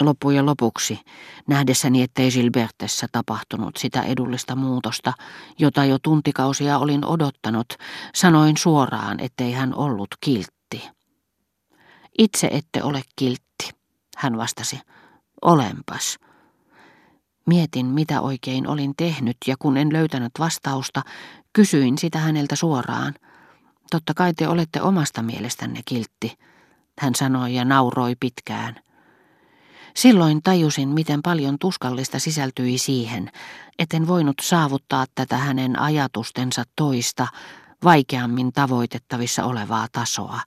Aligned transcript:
Loppujen 0.00 0.46
lopuksi, 0.46 1.00
nähdessäni 1.48 2.02
ettei 2.02 2.30
Gilbertessä 2.30 3.06
tapahtunut 3.12 3.76
sitä 3.76 4.02
edullista 4.02 4.56
muutosta, 4.56 5.12
jota 5.58 5.84
jo 5.84 5.98
tuntikausia 6.02 6.78
olin 6.78 7.04
odottanut, 7.04 7.66
sanoin 8.14 8.56
suoraan, 8.56 9.20
ettei 9.20 9.52
hän 9.52 9.74
ollut 9.74 10.08
kiltti. 10.20 10.88
Itse 12.18 12.48
ette 12.52 12.82
ole 12.82 13.02
kiltti, 13.16 13.70
hän 14.16 14.36
vastasi. 14.36 14.80
Olenpas. 15.42 16.18
Mietin, 17.46 17.86
mitä 17.86 18.20
oikein 18.20 18.66
olin 18.66 18.92
tehnyt, 18.96 19.36
ja 19.46 19.56
kun 19.58 19.76
en 19.76 19.92
löytänyt 19.92 20.32
vastausta, 20.38 21.02
kysyin 21.52 21.98
sitä 21.98 22.18
häneltä 22.18 22.56
suoraan. 22.56 23.14
Totta 23.90 24.14
kai 24.14 24.34
te 24.34 24.48
olette 24.48 24.82
omasta 24.82 25.22
mielestänne 25.22 25.80
kiltti, 25.84 26.38
hän 26.98 27.14
sanoi 27.14 27.54
ja 27.54 27.64
nauroi 27.64 28.14
pitkään. 28.20 28.74
Silloin 30.00 30.42
tajusin, 30.42 30.88
miten 30.88 31.22
paljon 31.22 31.56
tuskallista 31.58 32.18
sisältyi 32.18 32.78
siihen, 32.78 33.30
etten 33.78 34.06
voinut 34.06 34.34
saavuttaa 34.42 35.04
tätä 35.14 35.36
hänen 35.36 35.78
ajatustensa 35.78 36.64
toista, 36.76 37.26
vaikeammin 37.84 38.52
tavoitettavissa 38.52 39.44
olevaa 39.44 39.86
tasoa, 39.92 40.40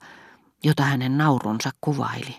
jota 0.64 0.82
hänen 0.82 1.18
naurunsa 1.18 1.70
kuvaili. 1.80 2.36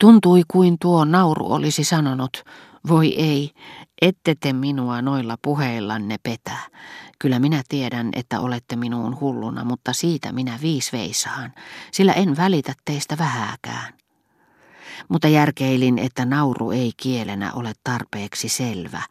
Tuntui 0.00 0.42
kuin 0.48 0.76
tuo 0.80 1.04
nauru 1.04 1.52
olisi 1.52 1.84
sanonut, 1.84 2.42
voi 2.88 3.14
ei, 3.14 3.50
ette 4.02 4.34
te 4.34 4.52
minua 4.52 5.02
noilla 5.02 5.36
puheillanne 5.42 6.16
petä. 6.22 6.56
Kyllä 7.18 7.38
minä 7.38 7.62
tiedän, 7.68 8.08
että 8.12 8.40
olette 8.40 8.76
minuun 8.76 9.20
hulluna, 9.20 9.64
mutta 9.64 9.92
siitä 9.92 10.32
minä 10.32 10.58
viis 10.62 10.92
veisaan, 10.92 11.52
sillä 11.92 12.12
en 12.12 12.36
välitä 12.36 12.72
teistä 12.84 13.18
vähääkään. 13.18 13.98
Mutta 15.08 15.28
järkeilin, 15.28 15.98
että 15.98 16.24
nauru 16.24 16.70
ei 16.70 16.92
kielenä 16.96 17.52
ole 17.52 17.72
tarpeeksi 17.84 18.48
selvä, 18.48 19.02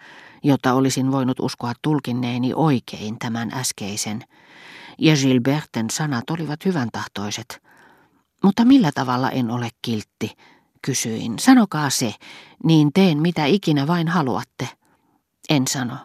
jotta 0.43 0.73
olisin 0.73 1.11
voinut 1.11 1.39
uskoa 1.39 1.73
tulkinneeni 1.81 2.51
oikein 2.55 3.19
tämän 3.19 3.53
äskeisen. 3.53 4.23
Ja 4.97 5.15
Gilberten 5.15 5.89
sanat 5.89 6.29
olivat 6.29 6.65
hyvän 6.65 6.89
tahtoiset. 6.91 7.61
Mutta 8.43 8.65
millä 8.65 8.91
tavalla 8.95 9.31
en 9.31 9.51
ole 9.51 9.69
kiltti, 9.81 10.31
kysyin. 10.81 11.39
Sanokaa 11.39 11.89
se, 11.89 12.13
niin 12.63 12.93
teen 12.93 13.21
mitä 13.21 13.45
ikinä 13.45 13.87
vain 13.87 14.07
haluatte. 14.07 14.69
En 15.49 15.67
sano. 15.67 15.95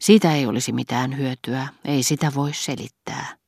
Siitä 0.00 0.34
ei 0.34 0.46
olisi 0.46 0.72
mitään 0.72 1.18
hyötyä, 1.18 1.68
ei 1.84 2.02
sitä 2.02 2.32
voi 2.34 2.52
selittää. 2.54 3.41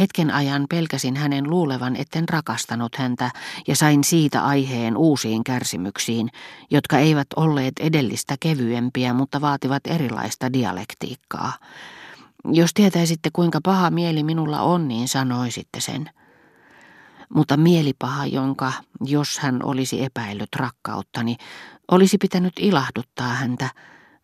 Hetken 0.00 0.30
ajan 0.30 0.66
pelkäsin 0.70 1.16
hänen 1.16 1.50
luulevan, 1.50 1.96
etten 1.96 2.28
rakastanut 2.28 2.96
häntä, 2.96 3.30
ja 3.68 3.76
sain 3.76 4.04
siitä 4.04 4.44
aiheen 4.44 4.96
uusiin 4.96 5.44
kärsimyksiin, 5.44 6.28
jotka 6.70 6.98
eivät 6.98 7.26
olleet 7.36 7.74
edellistä 7.80 8.36
kevyempiä, 8.40 9.12
mutta 9.12 9.40
vaativat 9.40 9.86
erilaista 9.86 10.52
dialektiikkaa. 10.52 11.52
Jos 12.52 12.70
tietäisitte, 12.74 13.30
kuinka 13.32 13.60
paha 13.64 13.90
mieli 13.90 14.22
minulla 14.22 14.60
on, 14.60 14.88
niin 14.88 15.08
sanoisitte 15.08 15.80
sen 15.80 16.10
mutta 17.34 17.56
mielipaha, 17.56 18.26
jonka, 18.26 18.72
jos 19.04 19.38
hän 19.38 19.64
olisi 19.64 20.04
epäillyt 20.04 20.56
rakkauttani, 20.56 21.36
olisi 21.90 22.18
pitänyt 22.18 22.52
ilahduttaa 22.60 23.28
häntä, 23.28 23.70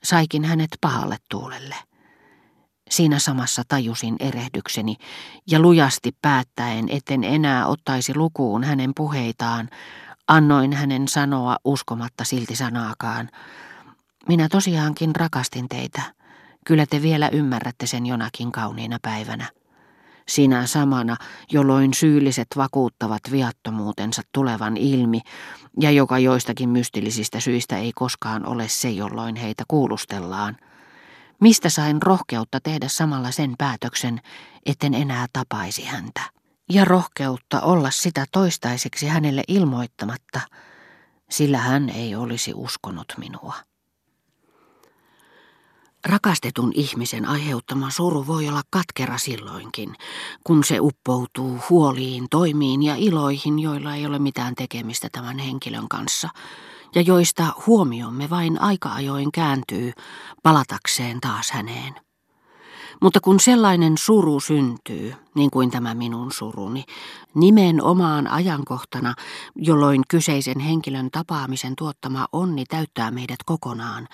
saikin 0.05 0.45
hänet 0.45 0.71
pahalle 0.81 1.17
tuulelle. 1.31 1.75
Siinä 2.93 3.19
samassa 3.19 3.63
tajusin 3.69 4.17
erehdykseni 4.21 4.97
ja 5.51 5.61
lujasti 5.61 6.17
päättäen, 6.23 6.89
etten 6.89 7.25
enää 7.25 7.67
ottaisi 7.67 8.15
lukuun 8.17 8.65
hänen 8.65 8.93
puheitaan, 8.97 9.69
annoin 10.29 10.73
hänen 10.73 11.09
sanoa 11.09 11.57
uskomatta 11.65 12.25
silti 12.25 12.57
sanaakaan. 12.57 13.31
Minä 14.29 14.49
tosiaankin 14.49 15.17
rakastin 15.17 15.69
teitä. 15.69 16.03
Kyllä 16.67 16.87
te 16.87 17.03
vielä 17.03 17.29
ymmärrätte 17.29 17.87
sen 17.87 18.07
jonakin 18.07 18.53
kauniina 18.53 18.99
päivänä 19.03 19.47
sinä 20.29 20.67
samana, 20.67 21.17
jolloin 21.53 21.95
syylliset 21.95 22.49
vakuuttavat 22.57 23.21
viattomuutensa 23.31 24.23
tulevan 24.33 24.77
ilmi, 24.77 25.21
ja 25.81 25.91
joka 25.91 26.19
joistakin 26.19 26.69
mystillisistä 26.69 27.41
syistä 27.41 27.79
ei 27.79 27.93
koskaan 27.95 28.47
ole 28.47 28.69
se, 28.69 28.91
jolloin 28.91 29.37
heitä 29.37 29.65
kuulustellaan. 29.69 30.57
Mistä 31.43 31.69
sain 31.69 32.03
rohkeutta 32.03 32.61
tehdä 32.61 32.89
samalla 32.89 33.31
sen 33.31 33.55
päätöksen, 33.59 34.21
etten 34.67 34.95
enää 34.95 35.27
tapaisi 35.33 35.85
häntä? 35.85 36.21
Ja 36.71 36.85
rohkeutta 36.85 37.61
olla 37.61 37.91
sitä 37.91 38.25
toistaiseksi 38.33 39.07
hänelle 39.07 39.43
ilmoittamatta, 39.49 40.41
sillä 41.31 41.59
hän 41.59 41.89
ei 41.89 42.15
olisi 42.15 42.53
uskonut 42.55 43.07
minua. 43.19 43.55
Rakastetun 46.05 46.73
ihmisen 46.75 47.25
aiheuttama 47.25 47.91
suru 47.91 48.27
voi 48.27 48.49
olla 48.49 48.63
katkera 48.71 49.19
silloinkin, 49.19 49.95
kun 50.45 50.65
se 50.65 50.81
uppoutuu 50.81 51.59
huoliin, 51.71 52.27
toimiin 52.31 52.83
ja 52.83 52.95
iloihin, 52.97 53.59
joilla 53.59 53.95
ei 53.95 54.07
ole 54.07 54.19
mitään 54.19 54.55
tekemistä 54.55 55.09
tämän 55.13 55.39
henkilön 55.39 55.89
kanssa, 55.89 56.29
ja 56.95 57.03
joista 57.03 57.47
huomiomme 57.67 58.31
vain 58.31 58.61
aika 58.61 58.89
ajoin 58.93 59.33
kääntyy 59.33 59.93
palatakseen 60.43 61.21
taas 61.21 61.51
häneen. 61.51 61.95
Mutta 63.03 63.21
kun 63.21 63.41
sellainen 63.41 63.99
suru 63.99 64.41
syntyy, 64.41 65.15
niin 65.35 65.51
kuin 65.51 65.71
tämä 65.71 65.95
minun 65.95 66.33
suruni, 66.33 66.85
nimenomaan 67.35 68.27
ajankohtana, 68.27 69.15
jolloin 69.57 70.03
kyseisen 70.09 70.61
henkilön 70.61 71.09
tapaamisen 71.13 71.77
tuottama 71.77 72.27
onni 72.33 72.65
täyttää 72.65 73.11
meidät 73.11 73.39
kokonaan, 73.47 74.09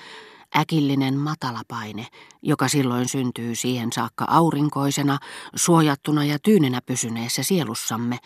äkillinen 0.57 1.19
matalapaine, 1.19 2.07
joka 2.43 2.69
silloin 2.69 3.09
syntyy 3.09 3.55
siihen 3.55 3.93
saakka 3.93 4.25
aurinkoisena, 4.29 5.19
suojattuna 5.55 6.25
ja 6.25 6.39
tyynenä 6.39 6.81
pysyneessä 6.87 7.43
sielussamme, 7.43 8.19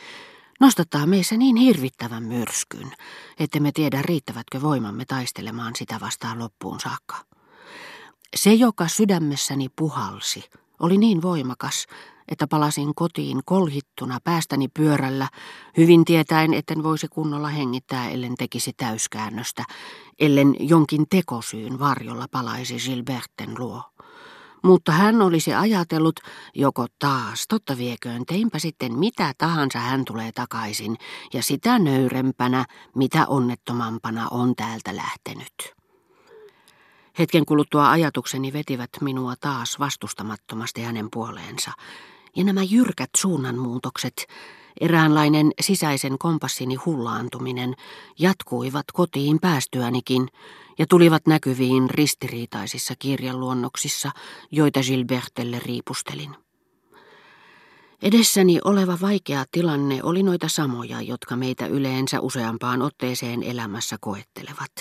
nostattaa 0.62 1.06
meissä 1.06 1.36
niin 1.36 1.56
hirvittävän 1.56 2.22
myrskyn, 2.22 2.92
että 3.38 3.60
me 3.60 3.72
tiedä 3.72 4.02
riittävätkö 4.02 4.62
voimamme 4.62 5.04
taistelemaan 5.04 5.76
sitä 5.76 6.00
vastaan 6.00 6.38
loppuun 6.38 6.80
saakka. 6.80 7.16
Se, 8.36 8.54
joka 8.54 8.88
sydämessäni 8.88 9.68
puhalsi, 9.76 10.44
oli 10.80 10.98
niin 10.98 11.22
voimakas, 11.22 11.86
että 12.28 12.46
palasin 12.46 12.94
kotiin 12.94 13.40
kolhittuna 13.44 14.18
päästäni 14.24 14.68
pyörällä, 14.68 15.28
hyvin 15.76 16.04
tietäen, 16.04 16.54
etten 16.54 16.82
voisi 16.82 17.08
kunnolla 17.08 17.48
hengittää, 17.48 18.10
ellen 18.10 18.34
tekisi 18.34 18.72
täyskäännöstä, 18.76 19.64
ellen 20.18 20.56
jonkin 20.58 21.06
tekosyyn 21.10 21.78
varjolla 21.78 22.26
palaisi 22.30 22.76
Gilberten 22.76 23.54
luo. 23.58 23.91
Mutta 24.62 24.92
hän 24.92 25.22
olisi 25.22 25.54
ajatellut, 25.54 26.20
joko 26.54 26.86
taas, 26.98 27.44
totta 27.48 27.76
vieköön, 27.78 28.26
teinpä 28.26 28.58
sitten 28.58 28.98
mitä 28.98 29.32
tahansa 29.38 29.78
hän 29.78 30.04
tulee 30.04 30.32
takaisin, 30.32 30.96
ja 31.34 31.42
sitä 31.42 31.78
nöyrempänä, 31.78 32.64
mitä 32.96 33.26
onnettomampana 33.26 34.28
on 34.30 34.56
täältä 34.56 34.96
lähtenyt. 34.96 35.74
Hetken 37.18 37.46
kuluttua 37.46 37.90
ajatukseni 37.90 38.52
vetivät 38.52 38.90
minua 39.00 39.34
taas 39.40 39.78
vastustamattomasti 39.78 40.82
hänen 40.82 41.08
puoleensa, 41.12 41.72
ja 42.36 42.44
nämä 42.44 42.62
jyrkät 42.62 43.10
suunnanmuutokset, 43.16 44.26
eräänlainen 44.80 45.50
sisäisen 45.60 46.18
kompassini 46.18 46.74
hullaantuminen, 46.74 47.74
jatkuivat 48.18 48.86
kotiin 48.92 49.40
päästyänikin 49.40 50.28
ja 50.78 50.86
tulivat 50.86 51.26
näkyviin 51.26 51.90
ristiriitaisissa 51.90 52.94
kirjanluonnoksissa, 52.98 54.10
joita 54.50 54.80
Gilbertelle 54.80 55.58
riipustelin. 55.66 56.36
Edessäni 58.02 58.58
oleva 58.64 58.98
vaikea 59.00 59.44
tilanne 59.50 60.00
oli 60.02 60.22
noita 60.22 60.48
samoja, 60.48 61.00
jotka 61.00 61.36
meitä 61.36 61.66
yleensä 61.66 62.20
useampaan 62.20 62.82
otteeseen 62.82 63.42
elämässä 63.42 63.96
koettelevat, 64.00 64.72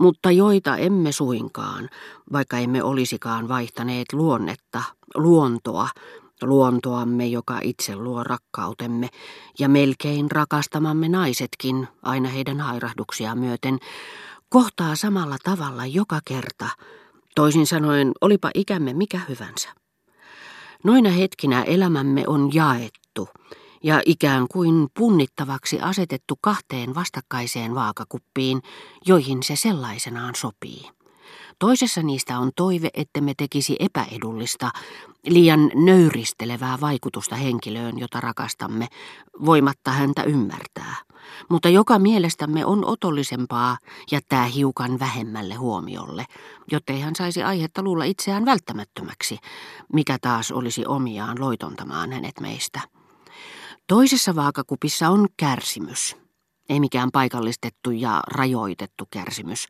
mutta 0.00 0.30
joita 0.30 0.76
emme 0.76 1.12
suinkaan, 1.12 1.88
vaikka 2.32 2.58
emme 2.58 2.82
olisikaan 2.82 3.48
vaihtaneet 3.48 4.12
luonnetta, 4.12 4.82
luontoa, 5.14 5.88
luontoamme, 6.42 7.26
joka 7.26 7.58
itse 7.62 7.96
luo 7.96 8.24
rakkautemme, 8.24 9.08
ja 9.58 9.68
melkein 9.68 10.30
rakastamamme 10.30 11.08
naisetkin, 11.08 11.88
aina 12.02 12.28
heidän 12.28 12.60
hairahduksia 12.60 13.34
myöten, 13.34 13.78
kohtaa 14.50 14.96
samalla 14.96 15.36
tavalla 15.44 15.86
joka 15.86 16.20
kerta, 16.24 16.68
toisin 17.34 17.66
sanoen 17.66 18.12
olipa 18.20 18.50
ikämme 18.54 18.92
mikä 18.92 19.20
hyvänsä. 19.28 19.68
Noina 20.84 21.10
hetkinä 21.10 21.62
elämämme 21.62 22.24
on 22.26 22.54
jaettu 22.54 23.28
ja 23.82 24.02
ikään 24.06 24.46
kuin 24.48 24.88
punnittavaksi 24.96 25.80
asetettu 25.80 26.38
kahteen 26.40 26.94
vastakkaiseen 26.94 27.74
vaakakuppiin, 27.74 28.62
joihin 29.06 29.42
se 29.42 29.56
sellaisenaan 29.56 30.34
sopii. 30.34 30.90
Toisessa 31.58 32.02
niistä 32.02 32.38
on 32.38 32.50
toive, 32.56 32.90
että 32.94 33.20
me 33.20 33.32
tekisi 33.36 33.76
epäedullista, 33.80 34.70
liian 35.26 35.70
nöyristelevää 35.74 36.78
vaikutusta 36.80 37.36
henkilöön, 37.36 37.98
jota 37.98 38.20
rakastamme, 38.20 38.88
voimatta 39.44 39.90
häntä 39.90 40.22
ymmärtää– 40.22 40.96
mutta 41.48 41.68
joka 41.68 41.98
mielestämme 41.98 42.66
on 42.66 42.84
otollisempaa 42.84 43.78
jättää 44.12 44.44
hiukan 44.44 44.98
vähemmälle 44.98 45.54
huomiolle, 45.54 46.24
jottei 46.72 47.00
hän 47.00 47.16
saisi 47.16 47.42
aihetta 47.42 47.82
luulla 47.82 48.04
itseään 48.04 48.44
välttämättömäksi, 48.44 49.38
mikä 49.92 50.18
taas 50.20 50.52
olisi 50.52 50.86
omiaan 50.86 51.40
loitontamaan 51.40 52.12
hänet 52.12 52.40
meistä. 52.40 52.80
Toisessa 53.86 54.34
vaakakupissa 54.34 55.08
on 55.08 55.28
kärsimys, 55.36 56.16
ei 56.68 56.80
mikään 56.80 57.10
paikallistettu 57.10 57.90
ja 57.90 58.22
rajoitettu 58.26 59.04
kärsimys, 59.10 59.68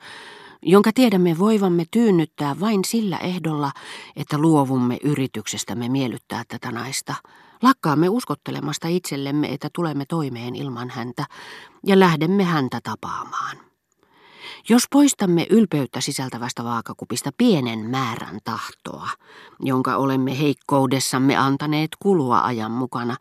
jonka 0.62 0.91
tiedämme 0.94 1.38
voivamme 1.38 1.85
tyynnyttää 1.91 2.61
vain 2.61 2.85
sillä 2.85 3.19
ehdolla, 3.19 3.73
että 4.17 4.38
luovumme 4.38 4.99
yrityksestämme 5.05 5.88
miellyttää 5.88 6.43
tätä 6.49 6.73
naista. 6.73 7.14
Lakkaamme 7.62 8.09
uskottelemasta 8.09 8.89
itsellemme, 8.89 9.53
että 9.53 9.69
tulemme 9.75 10.05
toimeen 10.09 10.55
ilman 10.55 10.91
häntä 10.91 11.25
ja 11.87 11.99
lähdemme 11.99 12.45
häntä 12.45 12.81
tapaamaan. 12.83 13.57
Jos 14.69 14.83
poistamme 14.91 15.47
ylpeyttä 15.51 16.01
sisältävästä 16.01 16.65
vaakakupista 16.65 17.31
pienen 17.39 17.79
määrän 17.79 18.39
tahtoa, 18.45 19.09
jonka 19.61 19.97
olemme 19.97 20.39
heikkoudessamme 20.39 21.37
antaneet 21.37 21.91
kulua 21.99 22.41
ajan 22.41 22.71
mukana, 22.71 23.17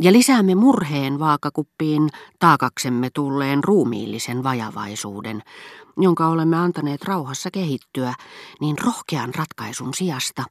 ja 0.00 0.12
lisäämme 0.12 0.54
murheen 0.54 1.18
vaakakuppiin 1.18 2.08
taakaksemme 2.38 3.10
tulleen 3.14 3.64
ruumiillisen 3.64 4.42
vajavaisuuden, 4.42 5.42
jonka 5.96 6.28
olemme 6.28 6.56
antaneet 6.56 7.02
rauhassa 7.02 7.50
kehittyä, 7.50 8.14
niin 8.60 8.76
rohkean 8.84 9.34
ratkaisun 9.34 9.94
sijasta, 9.94 10.44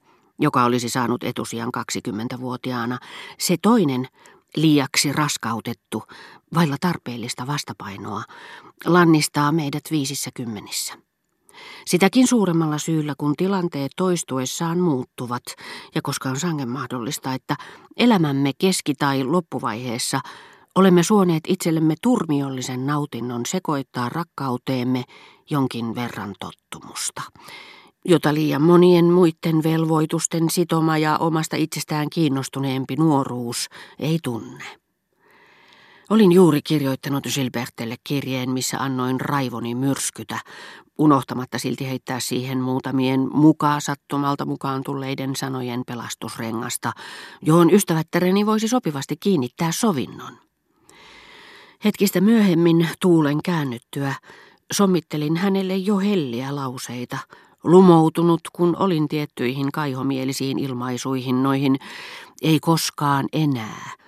joka 0.43 0.63
olisi 0.63 0.89
saanut 0.89 1.23
etusijan 1.23 1.69
20-vuotiaana, 1.77 2.99
se 3.39 3.55
toinen, 3.61 4.07
liiaksi 4.55 5.13
raskautettu, 5.13 6.03
vailla 6.55 6.75
tarpeellista 6.81 7.47
vastapainoa, 7.47 8.23
lannistaa 8.85 9.51
meidät 9.51 9.83
viisissä 9.91 10.29
kymmenissä. 10.33 10.93
Sitäkin 11.85 12.27
suuremmalla 12.27 12.77
syyllä, 12.77 13.13
kun 13.17 13.35
tilanteet 13.37 13.91
toistuessaan 13.95 14.79
muuttuvat, 14.79 15.43
ja 15.95 16.01
koska 16.01 16.29
on 16.29 16.39
sangen 16.39 16.69
mahdollista, 16.69 17.33
että 17.33 17.55
elämämme 17.97 18.51
keski- 18.57 18.95
tai 18.95 19.23
loppuvaiheessa 19.23 20.19
olemme 20.75 21.03
suoneet 21.03 21.43
itsellemme 21.47 21.95
turmiollisen 22.01 22.85
nautinnon 22.87 23.41
sekoittaa 23.45 24.09
rakkauteemme 24.09 25.03
jonkin 25.49 25.95
verran 25.95 26.35
tottumusta, 26.39 27.21
jota 28.05 28.33
liian 28.33 28.61
monien 28.61 29.05
muiden 29.05 29.63
velvoitusten 29.63 30.49
sitoma 30.49 30.97
ja 30.97 31.17
omasta 31.17 31.55
itsestään 31.55 32.07
kiinnostuneempi 32.09 32.95
nuoruus 32.95 33.67
ei 33.99 34.19
tunne. 34.23 34.63
Olin 36.09 36.31
juuri 36.31 36.61
kirjoittanut 36.61 37.23
Gilbertelle 37.33 37.95
kirjeen, 38.03 38.49
missä 38.49 38.77
annoin 38.79 39.21
raivoni 39.21 39.75
myrskytä, 39.75 40.39
unohtamatta 40.97 41.59
silti 41.59 41.87
heittää 41.87 42.19
siihen 42.19 42.61
muutamien 42.61 43.19
mukaan 43.33 43.81
sattumalta 43.81 44.45
mukaan 44.45 44.83
tulleiden 44.83 45.35
sanojen 45.35 45.83
pelastusrengasta, 45.87 46.91
johon 47.41 47.73
ystävättäreni 47.73 48.45
voisi 48.45 48.67
sopivasti 48.67 49.15
kiinnittää 49.19 49.71
sovinnon. 49.71 50.37
Hetkistä 51.85 52.21
myöhemmin 52.21 52.89
tuulen 53.01 53.43
käännyttyä 53.43 54.15
sommittelin 54.73 55.37
hänelle 55.37 55.75
jo 55.75 55.97
helliä 55.97 56.55
lauseita, 56.55 57.17
lumoutunut 57.63 58.41
kun 58.53 58.75
olin 58.79 59.07
tiettyihin 59.07 59.71
kaihomielisiin 59.71 60.59
ilmaisuihin 60.59 61.43
noihin 61.43 61.75
ei 62.41 62.59
koskaan 62.59 63.25
enää– 63.33 63.91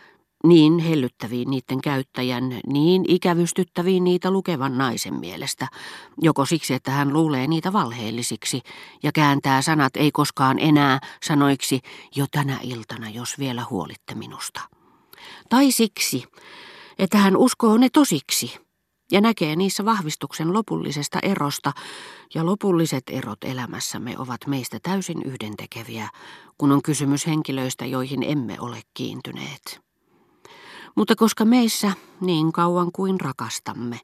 niin 0.48 0.80
hellyttäviin 0.80 1.50
niiden 1.50 1.81
käyttäjän, 1.81 2.60
niin 2.68 3.06
ikävystyttäviin 3.07 4.04
niitä 4.04 4.31
lukevan 4.31 4.78
naisen 4.78 5.13
mielestä, 5.13 5.68
joko 6.22 6.46
siksi, 6.46 6.74
että 6.74 6.92
hän 6.92 7.13
luulee 7.13 7.48
niitä 7.48 7.74
valheellisiksi 7.74 8.62
ja 9.04 9.12
kääntää 9.12 9.62
sanat 9.62 9.96
ei 9.96 10.12
koskaan 10.12 10.60
enää 10.60 11.00
sanoiksi 11.24 11.81
jo 12.16 12.25
tänä 12.31 12.60
iltana, 12.63 13.10
jos 13.10 13.40
vielä 13.40 13.66
huolitte 13.69 14.16
minusta. 14.16 14.62
Tai 15.50 15.72
siksi, 15.72 16.24
että 17.00 17.18
hän 17.18 17.38
uskoo 17.38 17.78
ne 17.78 17.90
tosiksi 17.90 18.65
ja 19.12 19.22
näkee 19.22 19.56
niissä 19.56 19.86
vahvistuksen 19.86 20.54
lopullisesta 20.54 21.19
erosta, 21.24 21.72
ja 22.36 22.46
lopulliset 22.46 23.04
erot 23.10 23.44
elämässämme 23.44 24.16
ovat 24.18 24.48
meistä 24.48 24.80
täysin 24.84 25.24
yhdentekeviä, 25.24 26.10
kun 26.57 26.72
on 26.72 26.81
kysymys 26.81 27.28
henkilöistä, 27.28 27.86
joihin 27.86 28.24
emme 28.24 28.57
ole 28.60 28.81
kiintyneet. 28.94 29.86
Mutta 30.96 31.16
koska 31.16 31.46
meissä, 31.46 31.92
niin 32.22 32.52
kauan 32.52 32.92
kuin 32.92 33.19
rakastamme, 33.19 34.00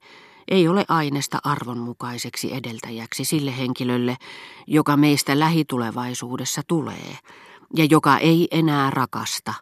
ei 0.47 0.67
ole 0.67 0.85
aineesta 0.87 1.39
arvonmukaiseksi 1.43 2.53
edeltäjäksi 2.53 3.25
sille 3.25 3.57
henkilölle, 3.57 4.17
joka 4.67 4.97
meistä 4.97 5.39
lähitulevaisuudessa 5.39 6.61
tulee, 6.67 7.17
ja 7.75 7.85
joka 7.89 8.17
ei 8.17 8.47
enää 8.51 8.89
rakasta, 8.89 9.53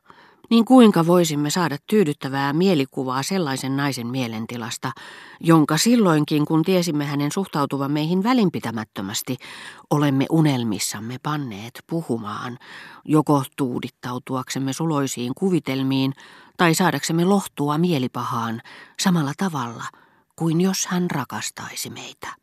niin 0.50 0.66
kuinka 0.66 1.08
voisimme 1.08 1.50
saada 1.50 1.78
tyydyttävää 1.88 2.54
mielikuvaa 2.54 3.24
sellaisen 3.24 3.78
naisen 3.78 4.08
mielentilasta, 4.08 4.92
jonka 5.40 5.78
silloinkin, 5.78 6.46
kun 6.46 6.64
tiesimme 6.64 7.06
hänen 7.06 7.32
suhtautuvan 7.32 7.92
meihin 7.92 8.24
välinpitämättömästi, 8.24 9.38
olemme 9.90 10.26
unelmissamme 10.30 11.18
panneet 11.24 11.84
puhumaan, 11.90 12.58
joko 13.06 13.44
tuudittautuaksemme 13.58 14.74
suloisiin 14.74 15.34
kuvitelmiin 15.38 16.14
tai 16.58 16.76
saadaksemme 16.76 17.26
lohtua 17.26 17.78
mielipahaan 17.78 18.62
samalla 19.00 19.34
tavalla 19.38 19.84
kuin 20.36 20.62
jos 20.62 20.88
hän 20.88 21.12
rakastaisi 21.12 21.90
meitä. 21.90 22.39